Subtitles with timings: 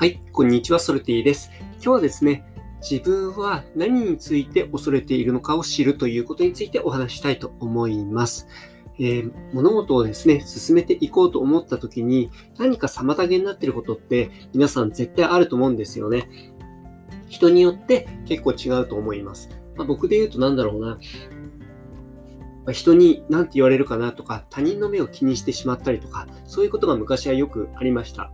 [0.00, 1.50] はい、こんにちは、ソルティです。
[1.72, 2.44] 今日はですね、
[2.88, 8.46] 自分は何について恐れているのかを知るということについてお話したいと思います。
[9.00, 16.30] えー、物事をですね、進めていこうと思った時に何か妨げになっていることって皆さん絶対あると思うんですよね。
[17.26, 19.48] 人によって結構違うと思います。
[19.74, 22.72] まあ、僕で言うと何だろうな。
[22.72, 28.30] 人に何て言われるかなとか、他人の目を気にしてしまったりとか、そういうことが昔はよくありました。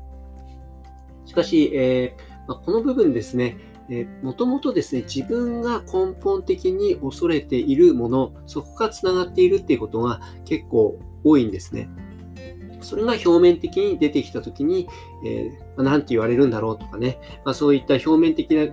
[1.27, 3.57] しかし、えー、まあ、この部分ですね、
[3.89, 11.89] えー、もともとですね、自分が根本的に恐れているもの、そこが繋がっているっていうことが結構多いんですね。
[12.81, 14.89] それが表面的に出てきたときに、
[15.25, 18.67] えー、まあ、なんて言われるんだろうとかね、まあ、そういった表面的な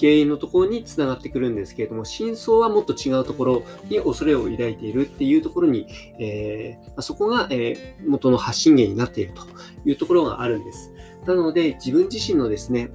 [0.00, 5.86] 原因のところにつながってくるんですけれども、真相はもっと違うところに恐れを抱いているっていうところに、
[6.18, 9.42] えー、そこが、えー、元の発信源になっていると
[9.88, 10.92] いうところがあるんです。
[11.26, 12.90] なので、自分自身のですね、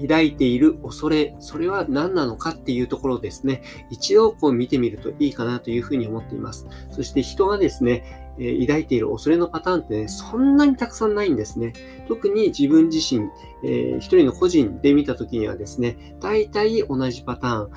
[0.00, 6.66] 抱いている恐れ、それは何なのかっていうところですね、一度こう見てみるといいかなというふうに思っています。
[6.90, 11.72] そして人がですね、え、抱いている恐れのパターンってね、そんなにたくさんないんですね。
[12.06, 13.28] 特に自分自身、
[13.64, 17.70] えー、一人の個人で見たときにはですね、大体同じパターン、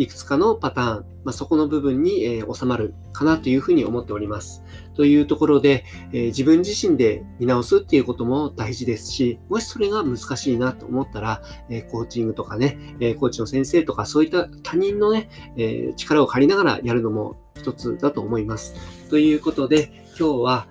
[0.00, 4.64] いくつかのパターン、まあ、そこの部分に、えー、収まるかなというふうに思っております。
[4.94, 5.84] というところで、
[6.14, 18.74] えー、自分自身で見直すっていうことも大事ですし、もしそれが難しいなと思ったら、えー、コーチングとかね、えコーチの先生とかそういった他人のね、え力を借りながらやるのも一つだと思います。
[19.10, 20.66] ということで、今日は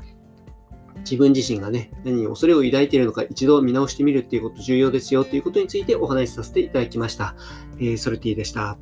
[1.02, 7.36] 自分自身がね、何に恐れを抱いているのか一度見直してみるっていうこと重要ですよということについてお話しさせていただきました。
[7.78, 8.78] えー、ソルティでした。